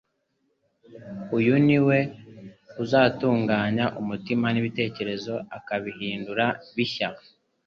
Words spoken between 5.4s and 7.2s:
akabihindura bishya,